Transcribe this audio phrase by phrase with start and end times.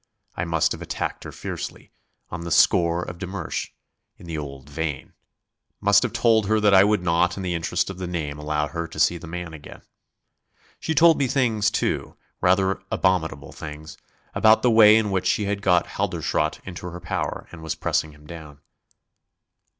[0.35, 1.91] I must have attacked her fiercely
[2.31, 3.67] on the score of de Mersch,
[4.17, 5.13] in the old vein;
[5.79, 8.65] must have told her that I would not in the interest of the name allow
[8.65, 9.83] her to see the man again.
[10.79, 13.95] She told me things, too, rather abominable things,
[14.33, 18.11] about the way in which she had got Halderschrodt into her power and was pressing
[18.11, 18.57] him down.